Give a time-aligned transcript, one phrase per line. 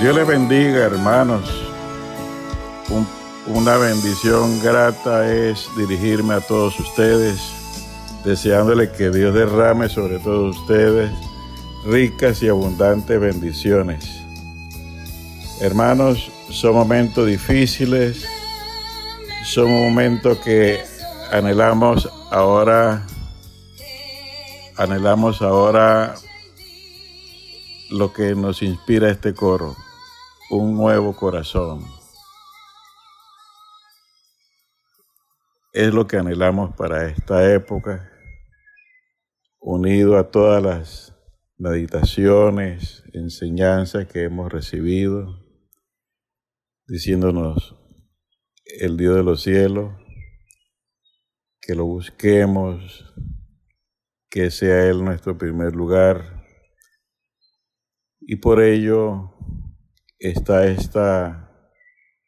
[0.00, 1.50] Dios les bendiga, hermanos.
[2.88, 3.06] Un-
[3.46, 7.40] una bendición grata es dirigirme a todos ustedes,
[8.24, 11.10] deseándole que Dios derrame sobre todos ustedes
[11.84, 14.20] ricas y abundantes bendiciones.
[15.60, 18.24] Hermanos, son momentos difíciles,
[19.44, 20.80] son momentos que
[21.32, 23.06] anhelamos ahora,
[24.76, 26.14] anhelamos ahora
[27.90, 29.76] lo que nos inspira este coro,
[30.50, 31.84] un nuevo corazón.
[35.72, 38.10] Es lo que anhelamos para esta época,
[39.60, 41.16] unido a todas las
[41.56, 45.38] meditaciones, enseñanzas que hemos recibido,
[46.88, 47.76] diciéndonos
[48.80, 49.94] el Dios de los cielos,
[51.60, 53.14] que lo busquemos,
[54.28, 56.44] que sea Él nuestro primer lugar.
[58.18, 59.36] Y por ello
[60.20, 61.50] está esta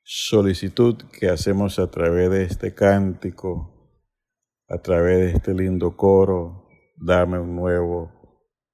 [0.02, 4.00] solicitud que hacemos a través de este cántico,
[4.66, 8.10] a través de este lindo coro, dame un nuevo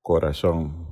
[0.01, 0.89] corazón,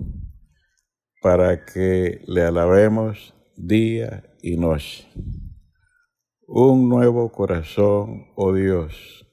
[1.23, 5.09] para que le alabemos día y noche.
[6.49, 9.25] Un nuevo corazón, oh Dios.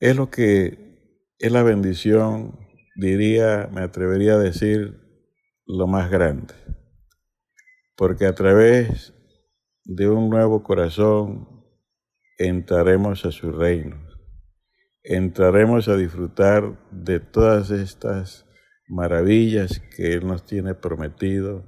[0.00, 2.58] Es lo que es la bendición,
[2.94, 5.01] diría, me atrevería a decir,
[5.72, 6.54] lo más grande.
[7.96, 9.14] Porque a través
[9.84, 11.64] de un nuevo corazón
[12.38, 13.96] entraremos a su reino.
[15.02, 18.46] Entraremos a disfrutar de todas estas
[18.86, 21.64] maravillas que Él nos tiene prometido.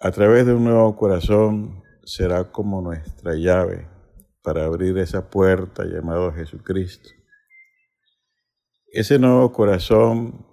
[0.00, 3.88] A través de un nuevo corazón será como nuestra llave
[4.42, 7.08] para abrir esa puerta llamado Jesucristo.
[8.92, 10.51] Ese nuevo corazón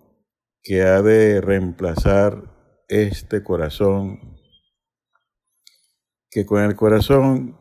[0.61, 4.37] que ha de reemplazar este corazón,
[6.29, 7.57] que con el corazón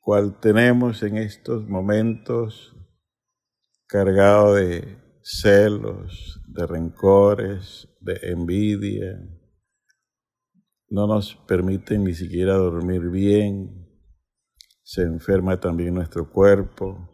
[0.00, 2.74] cual tenemos en estos momentos
[3.86, 9.20] cargado de celos, de rencores, de envidia,
[10.88, 13.88] no nos permiten ni siquiera dormir bien,
[14.82, 17.08] se enferma también nuestro cuerpo.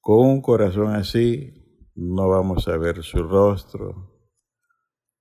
[0.00, 1.65] Con un corazón así
[1.96, 4.12] no vamos a ver su rostro.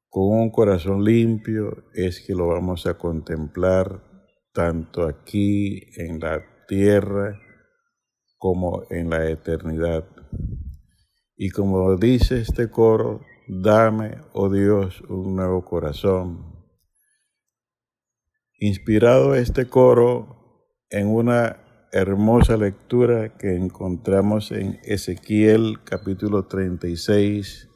[0.09, 4.03] Con un corazón limpio es que lo vamos a contemplar
[4.53, 7.39] tanto aquí en la tierra
[8.37, 10.05] como en la eternidad.
[11.37, 16.55] Y como dice este coro, dame, oh Dios, un nuevo corazón.
[18.59, 27.69] Inspirado este coro en una hermosa lectura que encontramos en Ezequiel capítulo 36,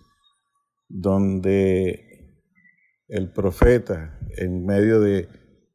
[0.87, 2.09] donde
[3.07, 5.27] el profeta, en medio de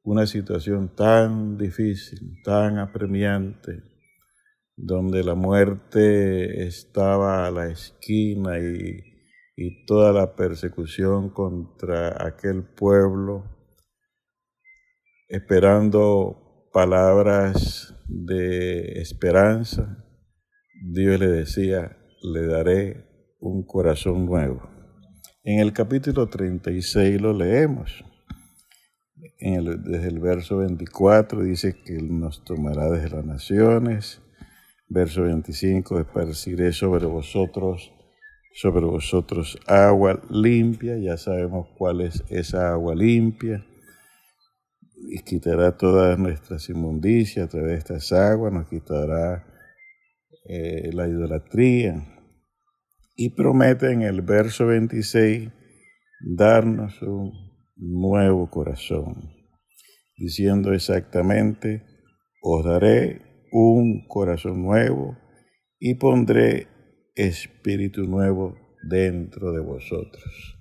[0.02, 3.82] una situación tan difícil, tan apremiante,
[4.76, 9.00] donde la muerte estaba a la esquina y,
[9.56, 13.44] y toda la persecución contra aquel pueblo,
[15.28, 16.43] esperando
[16.74, 20.04] palabras de esperanza,
[20.82, 23.06] Dios le decía, le daré
[23.38, 24.68] un corazón nuevo.
[25.44, 28.04] En el capítulo 36 lo leemos.
[29.38, 34.20] En el, desde el verso 24 dice que Él nos tomará desde las naciones.
[34.88, 37.92] Verso 25, esparciré sobre vosotros,
[38.52, 40.98] sobre vosotros agua limpia.
[40.98, 43.64] Ya sabemos cuál es esa agua limpia.
[45.06, 49.46] Y quitará todas nuestras inmundicias a través de estas aguas, nos quitará
[50.48, 52.02] eh, la idolatría.
[53.14, 55.50] Y promete en el verso 26
[56.20, 57.32] darnos un
[57.76, 59.30] nuevo corazón,
[60.16, 61.84] diciendo exactamente,
[62.42, 65.16] os daré un corazón nuevo
[65.78, 66.66] y pondré
[67.14, 70.58] espíritu nuevo dentro de vosotros.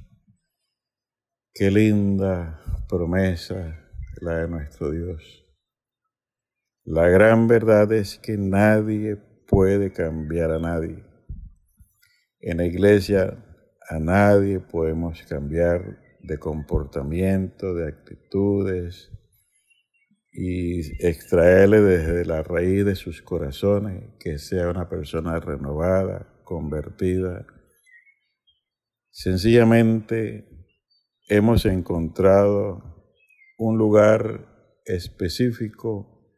[1.54, 3.83] Qué linda promesa
[4.22, 5.46] la de nuestro Dios.
[6.86, 9.16] La gran verdad es que nadie
[9.48, 11.06] puede cambiar a nadie.
[12.40, 13.38] En la iglesia
[13.90, 19.12] a nadie podemos cambiar de comportamiento, de actitudes
[20.32, 27.46] y extraerle desde la raíz de sus corazones que sea una persona renovada, convertida.
[29.12, 30.48] Sencillamente
[31.30, 32.93] hemos encontrado
[33.64, 36.38] un lugar específico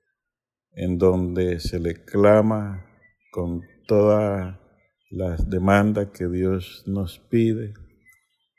[0.73, 2.85] en donde se le clama
[3.31, 4.59] con todas
[5.09, 7.73] las demandas que Dios nos pide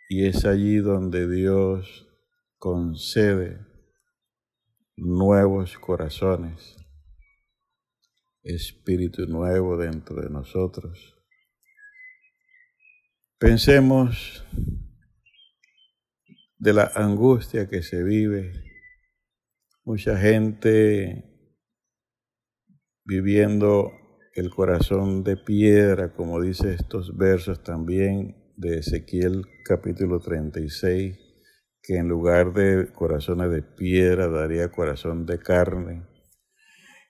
[0.08, 2.08] y es allí donde Dios
[2.58, 3.64] concede
[4.96, 6.76] nuevos corazones,
[8.42, 11.14] espíritu nuevo dentro de nosotros.
[13.38, 14.44] Pensemos
[16.66, 18.52] de la angustia que se vive,
[19.84, 21.24] mucha gente
[23.04, 23.92] viviendo
[24.34, 31.16] el corazón de piedra, como dice estos versos también de Ezequiel capítulo 36,
[31.80, 36.04] que en lugar de corazones de piedra daría corazón de carne.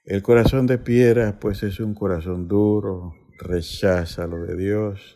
[0.05, 5.16] El corazón de piedra pues es un corazón duro, rechaza lo de Dios.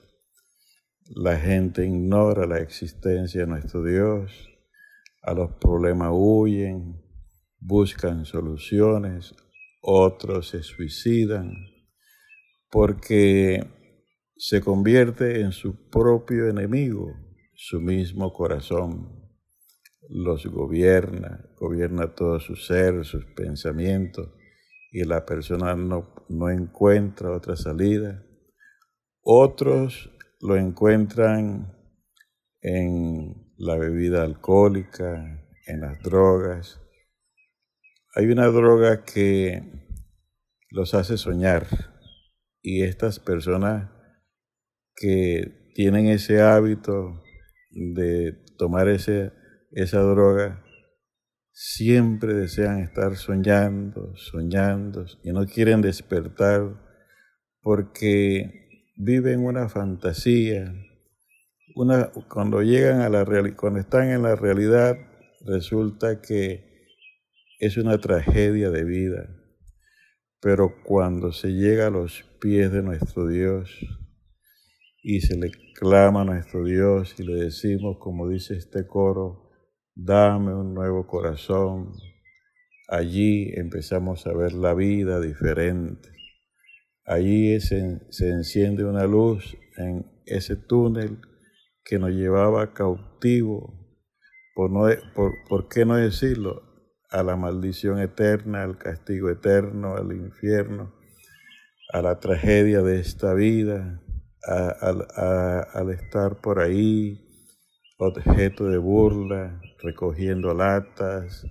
[1.13, 4.49] La gente ignora la existencia de nuestro Dios.
[5.23, 7.03] A los problemas huyen,
[7.59, 9.35] buscan soluciones,
[9.83, 11.53] otros se suicidan
[12.71, 13.61] porque
[14.37, 17.13] se convierte en su propio enemigo,
[17.55, 19.21] su mismo corazón
[20.09, 24.29] los gobierna, gobierna todo su ser, sus pensamientos,
[24.93, 28.25] y la persona no, no encuentra otra salida.
[29.23, 30.11] Otros
[30.41, 31.73] lo encuentran
[32.61, 36.81] en la bebida alcohólica, en las drogas.
[38.15, 39.63] Hay una droga que
[40.71, 41.67] los hace soñar
[42.63, 43.91] y estas personas
[44.97, 47.23] que tienen ese hábito
[47.71, 49.33] de tomar ese
[49.73, 50.65] esa droga,
[51.53, 56.77] siempre desean estar soñando, soñando y no quieren despertar
[57.61, 58.70] porque
[59.03, 60.75] viven una fantasía.
[61.75, 63.25] Una, cuando llegan a la
[63.57, 64.97] cuando están en la realidad,
[65.41, 66.69] resulta que
[67.59, 69.29] es una tragedia de vida.
[70.41, 73.71] Pero cuando se llega a los pies de nuestro Dios
[75.03, 79.51] y se le clama a nuestro Dios y le decimos, como dice este coro,
[79.95, 81.95] dame un nuevo corazón.
[82.89, 86.20] Allí empezamos a ver la vida diferente.
[87.11, 91.19] Allí se, enciende una luz en ese túnel
[91.83, 93.75] que nos llevaba cautivo,
[94.55, 96.63] ¿por qué no decirlo?
[97.11, 100.95] A la maldición eterna, al castigo eterno, al infierno,
[101.93, 104.01] a la tragedia de esta vida,
[104.47, 107.27] al estar por ahí
[107.99, 111.45] objeto de burla, recogiendo latas,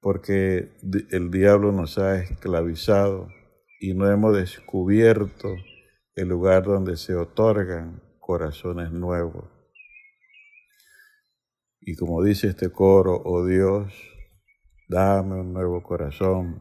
[0.00, 0.72] porque
[1.12, 3.35] el diablo nos ha esclavizado
[3.80, 5.54] y no hemos descubierto
[6.14, 9.50] el lugar donde se otorgan corazones nuevos.
[11.80, 13.92] Y como dice este coro, oh Dios,
[14.88, 16.60] dame un nuevo corazón,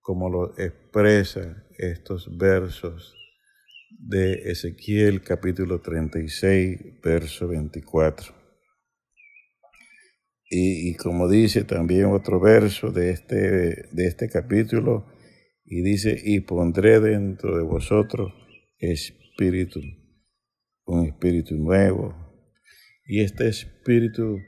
[0.00, 3.16] como lo expresa estos versos
[3.90, 8.34] de Ezequiel capítulo 36, verso 24.
[10.56, 15.06] Y, como dice también otro verso de este, de este capítulo,
[15.64, 18.32] y dice, y pondré dentro de vosotros
[18.78, 19.80] espíritu,
[20.86, 22.14] un espíritu nuevo.
[23.06, 24.38] Y este espíritu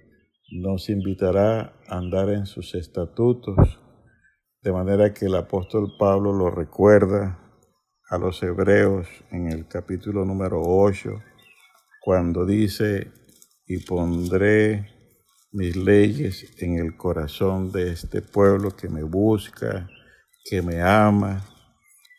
[0.53, 3.57] nos invitará a andar en sus estatutos,
[4.63, 7.41] de manera que el apóstol Pablo lo recuerda
[8.09, 11.11] a los hebreos en el capítulo número 8,
[12.01, 13.11] cuando dice,
[13.67, 14.89] y pondré
[15.53, 19.89] mis leyes en el corazón de este pueblo que me busca,
[20.49, 21.45] que me ama,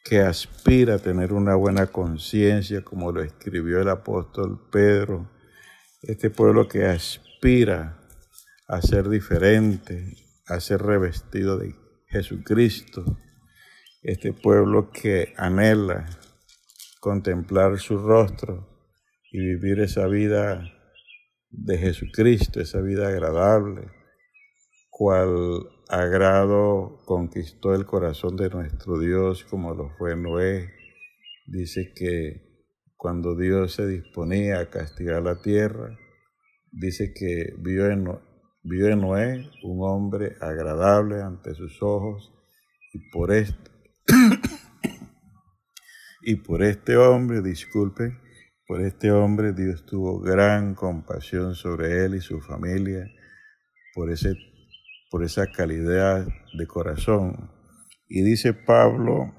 [0.04, 5.30] que aspira a tener una buena conciencia, como lo escribió el apóstol Pedro,
[6.02, 7.98] este pueblo que aspira
[8.68, 10.16] a ser diferente,
[10.48, 11.76] a ser revestido de
[12.08, 13.18] Jesucristo,
[14.02, 16.06] este pueblo que anhela
[17.00, 18.68] contemplar su rostro
[19.32, 20.74] y vivir esa vida
[21.50, 23.90] de Jesucristo, esa vida agradable,
[24.90, 30.74] cual agrado conquistó el corazón de nuestro Dios como lo fue Noé.
[31.46, 32.46] Dice que
[32.96, 35.98] cuando Dios se disponía a castigar la tierra,
[36.72, 42.34] dice que vio en, Noé un hombre agradable ante sus ojos
[42.94, 43.72] y por esto
[46.22, 48.18] y por este hombre, disculpe,
[48.68, 53.10] por este hombre Dios tuvo gran compasión sobre él y su familia,
[53.94, 54.36] por, ese,
[55.10, 57.52] por esa calidad de corazón.
[58.08, 59.34] Y dice Pablo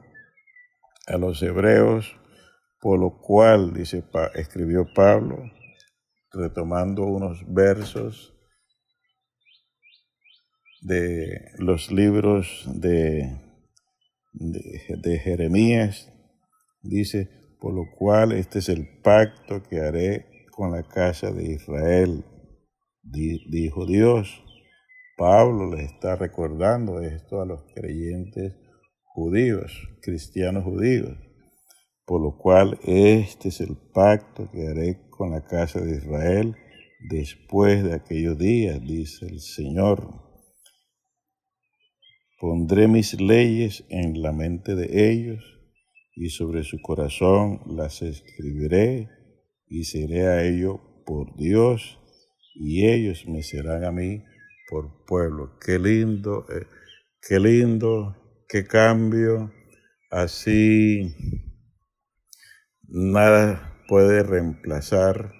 [1.06, 2.16] a los hebreos,
[2.80, 5.42] por lo cual, dice, escribió Pablo,
[6.32, 8.34] retomando unos versos
[10.82, 13.48] de los libros de
[14.32, 16.12] de, Jeremías,
[16.82, 17.28] dice,
[17.60, 22.24] por lo cual este es el pacto que haré con la casa de Israel,
[23.02, 24.44] dijo Dios.
[25.18, 28.54] Pablo les está recordando esto a los creyentes
[29.02, 31.18] judíos, cristianos judíos,
[32.06, 36.54] por lo cual este es el pacto que haré con la casa de Israel
[37.10, 40.22] después de aquellos días, dice el Señor.
[42.38, 45.42] Pondré mis leyes en la mente de ellos
[46.14, 49.08] y sobre su corazón las escribiré
[49.66, 51.98] y seré a ellos por Dios
[52.54, 54.22] y ellos me serán a mí
[54.68, 55.58] por pueblo.
[55.58, 56.66] Qué lindo, eh,
[57.20, 58.16] qué lindo,
[58.48, 59.52] qué cambio.
[60.10, 61.14] Así
[62.88, 65.32] nada puede reemplazar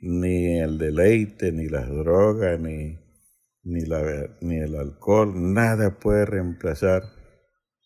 [0.00, 2.98] ni el deleite, ni las drogas, ni,
[3.64, 5.32] ni, la, ni el alcohol.
[5.34, 7.02] Nada puede reemplazar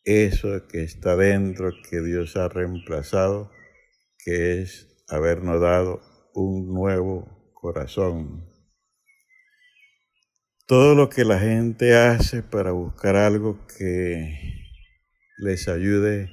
[0.05, 3.51] eso que está dentro, que Dios ha reemplazado,
[4.25, 6.01] que es habernos dado
[6.35, 8.52] un nuevo corazón.
[10.73, 14.65] Todo lo que la gente hace para buscar algo que
[15.37, 16.31] les ayude,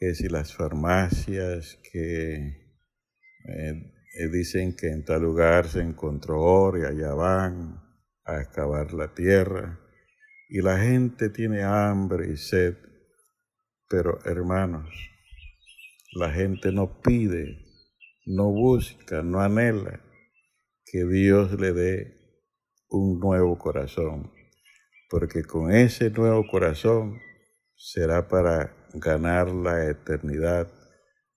[0.00, 6.80] que si las farmacias, que eh, eh, dicen que en tal lugar se encontró oro
[6.80, 7.80] y allá van
[8.24, 9.78] a excavar la tierra,
[10.48, 12.74] y la gente tiene hambre y sed,
[13.88, 14.90] pero hermanos,
[16.10, 17.64] la gente no pide,
[18.26, 20.00] no busca, no anhela
[20.84, 22.17] que Dios le dé
[22.90, 24.32] un nuevo corazón,
[25.10, 27.18] porque con ese nuevo corazón
[27.76, 30.68] será para ganar la eternidad.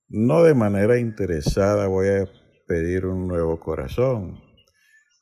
[0.07, 2.29] No de manera interesada voy a
[2.67, 4.41] pedir un nuevo corazón,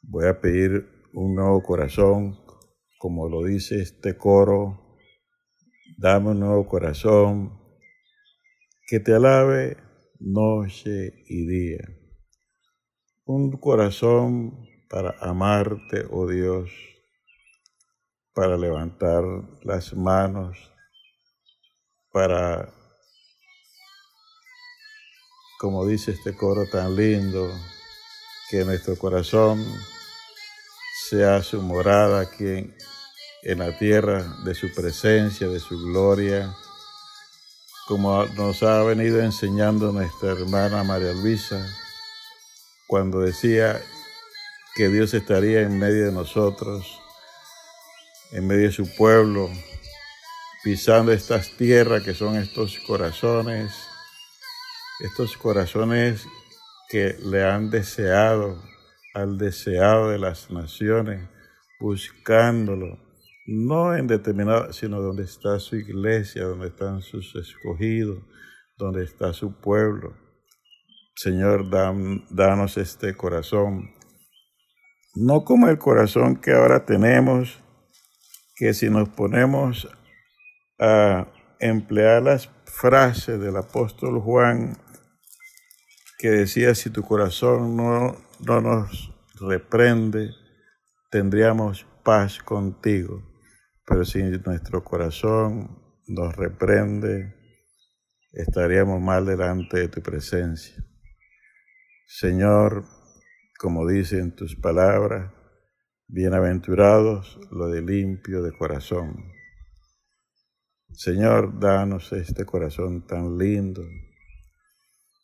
[0.02, 2.40] voy a pedir un nuevo corazón,
[2.98, 4.98] como lo dice este coro,
[5.98, 7.60] dame un nuevo corazón
[8.88, 9.78] que te alabe
[10.20, 11.88] noche y día.
[13.26, 16.70] Un corazón para amarte, oh Dios,
[18.34, 19.24] para levantar
[19.62, 20.58] las manos,
[22.12, 22.74] para,
[25.60, 27.52] como dice este coro tan lindo,
[28.50, 29.64] que nuestro corazón
[31.08, 32.78] sea su morada aquí en,
[33.44, 36.52] en la tierra de su presencia, de su gloria,
[37.88, 41.64] como nos ha venido enseñando nuestra hermana María Luisa,
[42.88, 43.80] cuando decía,
[44.80, 47.02] que Dios estaría en medio de nosotros,
[48.32, 49.50] en medio de su pueblo,
[50.64, 53.76] pisando estas tierras que son estos corazones,
[55.02, 56.26] estos corazones
[56.88, 58.64] que le han deseado,
[59.14, 61.28] al deseado de las naciones,
[61.82, 62.98] buscándolo,
[63.48, 68.20] no en determinado, sino donde está su iglesia, donde están sus escogidos,
[68.78, 70.16] donde está su pueblo.
[71.18, 71.70] Señor,
[72.30, 73.99] danos este corazón
[75.16, 77.60] no como el corazón que ahora tenemos,
[78.56, 79.88] que si nos ponemos
[80.80, 81.28] a
[81.60, 84.78] emplear las frases del apóstol Juan,
[86.18, 90.32] que decía, si tu corazón no, no nos reprende,
[91.10, 93.24] tendríamos paz contigo.
[93.86, 97.36] Pero si nuestro corazón nos reprende,
[98.32, 100.76] estaríamos mal delante de tu presencia.
[102.06, 102.86] Señor,
[103.60, 105.34] como dicen tus palabras,
[106.08, 109.34] bienaventurados los de limpio de corazón.
[110.92, 113.84] Señor, danos este corazón tan lindo.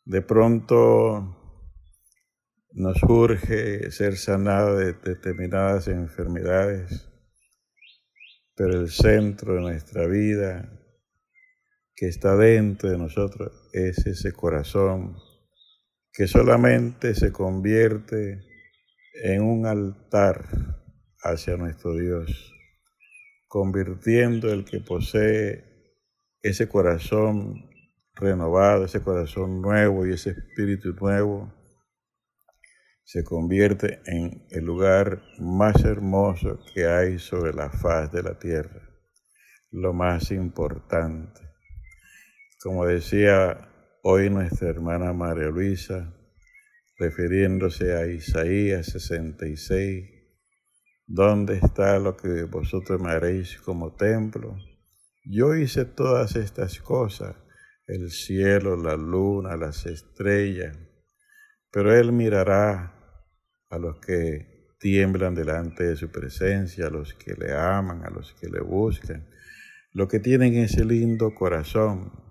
[0.04, 1.64] De pronto
[2.74, 7.10] nos urge ser sanados de determinadas enfermedades,
[8.54, 10.78] pero el centro de nuestra vida
[11.96, 15.16] que está dentro de nosotros es ese corazón
[16.16, 18.42] que solamente se convierte
[19.22, 20.46] en un altar
[21.22, 22.54] hacia nuestro Dios,
[23.50, 25.66] convirtiendo el que posee
[26.42, 27.70] ese corazón
[28.14, 31.54] renovado, ese corazón nuevo y ese espíritu nuevo,
[33.04, 38.90] se convierte en el lugar más hermoso que hay sobre la faz de la tierra,
[39.70, 41.42] lo más importante.
[42.62, 43.70] Como decía
[44.08, 46.14] Hoy nuestra hermana María Luisa,
[47.00, 50.06] refiriéndose a Isaías 66,
[51.08, 54.60] ¿dónde está lo que vosotros me haréis como templo?
[55.26, 57.36] Yo hice todas estas cosas,
[57.88, 60.78] el cielo, la luna, las estrellas,
[61.72, 62.94] pero Él mirará
[63.72, 68.36] a los que tiemblan delante de su presencia, a los que le aman, a los
[68.36, 69.28] que le buscan,
[69.94, 72.25] los que tienen ese lindo corazón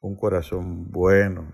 [0.00, 1.52] un corazón bueno,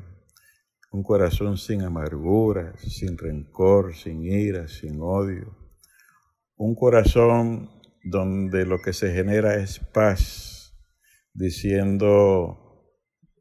[0.92, 5.56] un corazón sin amargura, sin rencor, sin ira, sin odio.
[6.56, 7.70] Un corazón
[8.02, 10.74] donde lo que se genera es paz,
[11.34, 12.94] diciendo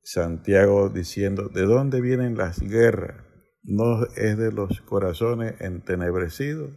[0.03, 3.23] Santiago, diciendo, ¿de dónde vienen las guerras?
[3.63, 6.71] No es de los corazones entenebrecidos.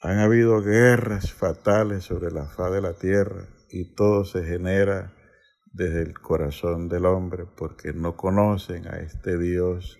[0.00, 5.17] Han habido guerras fatales sobre la faz de la tierra y todo se genera
[5.72, 9.98] desde el corazón del hombre porque no conocen a este Dios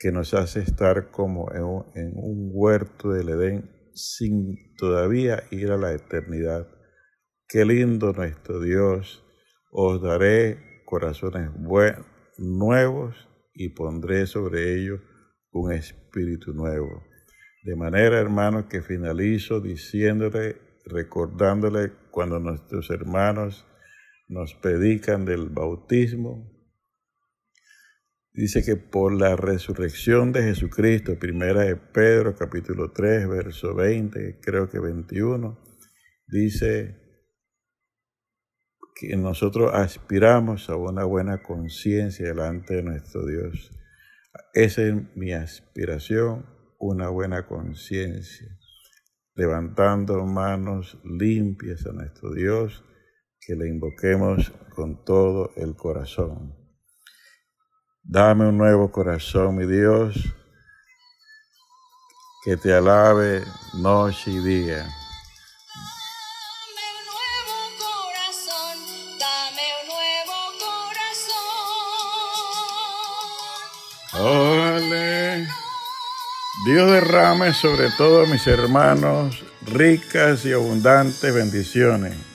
[0.00, 5.92] que nos hace estar como en un, huerto del Edén sin todavía ir a la
[5.92, 6.66] eternidad.
[7.46, 9.22] Qué lindo nuestro Dios.
[9.70, 11.50] Os daré corazones
[12.38, 15.00] nuevos y pondré sobre ellos
[15.52, 17.04] un espíritu nuevo.
[17.62, 20.56] De manera, hermanos, que finalizo diciéndole,
[20.86, 23.66] recordándole cuando nuestros hermanos
[24.30, 26.60] nos predican del bautismo,
[28.32, 34.68] Dice que por la resurrección de Jesucristo, primera de Pedro capítulo 3, verso 20, creo
[34.68, 35.58] que 21,
[36.28, 36.96] dice
[38.94, 43.72] que nosotros aspiramos a una buena conciencia delante de nuestro Dios.
[44.54, 46.46] Esa es mi aspiración,
[46.78, 48.46] una buena conciencia,
[49.34, 52.84] levantando manos limpias a nuestro Dios,
[53.40, 56.54] que le invoquemos con todo el corazón.
[58.02, 60.16] Dame un nuevo corazón, mi Dios,
[62.44, 63.44] que te alabe
[63.74, 64.78] noche y día.
[64.78, 64.90] Dame
[66.96, 68.78] un nuevo corazón,
[69.18, 70.34] dame un nuevo
[74.14, 74.20] corazón.
[74.20, 75.48] Órale.
[76.66, 82.29] Dios derrame sobre todos mis hermanos ricas y abundantes bendiciones.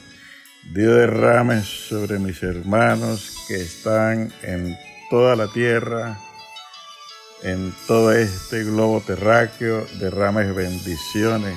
[0.74, 4.76] Dios derrame sobre mis hermanos que están en
[5.12, 6.18] toda la tierra,
[7.44, 11.56] en todo este globo terráqueo, derrame bendiciones.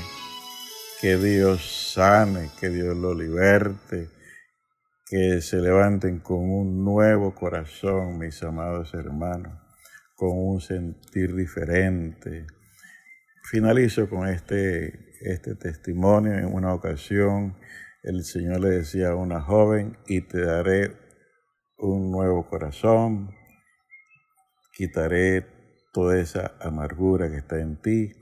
[1.01, 4.11] Que Dios sane, que Dios lo liberte,
[5.07, 9.59] que se levanten con un nuevo corazón, mis amados hermanos,
[10.17, 12.47] con un sentir diferente.
[13.45, 16.35] Finalizo con este, este testimonio.
[16.35, 17.57] En una ocasión
[18.09, 20.97] el Señor le decía a una joven, y te daré
[21.77, 23.35] un nuevo corazón,
[24.73, 25.47] quitaré
[25.93, 28.13] toda esa amargura que está en ti.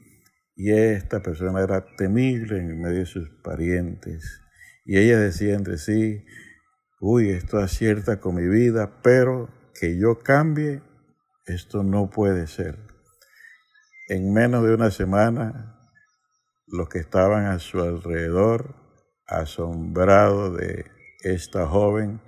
[0.57, 4.41] Y esta persona era temible en medio de sus parientes.
[4.85, 6.25] Y ella decía entre sí,
[7.01, 10.83] uy, esto acierta con mi vida, pero que yo cambie,
[11.45, 12.79] esto no puede ser.
[14.09, 15.79] En menos de una semana,
[16.67, 18.86] los que estaban a su alrededor,
[19.27, 20.87] asombrados de
[21.23, 22.21] esta joven,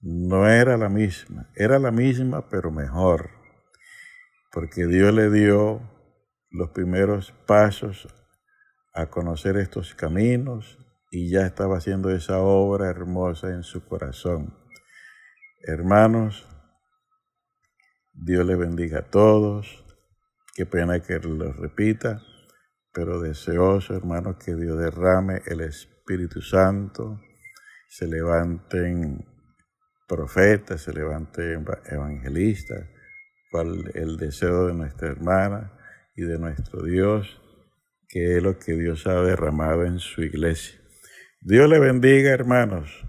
[0.00, 3.40] no era la misma, era la misma pero mejor
[4.50, 5.80] porque Dios le dio
[6.50, 8.08] los primeros pasos
[8.92, 10.78] a conocer estos caminos
[11.12, 14.56] y ya estaba haciendo esa obra hermosa en su corazón.
[15.62, 16.48] Hermanos,
[18.12, 19.84] Dios le bendiga a todos.
[20.54, 22.20] Qué pena que lo repita,
[22.92, 25.60] pero deseoso, hermanos, que Dios derrame el
[26.00, 27.20] Espíritu Santo,
[27.88, 29.24] se levanten
[30.08, 32.88] profetas, se levanten evangelistas,
[33.50, 35.72] cual el deseo de nuestra hermana
[36.16, 37.40] y de nuestro Dios,
[38.08, 40.80] que es lo que Dios ha derramado en su iglesia.
[41.40, 43.04] Dios le bendiga, hermanos.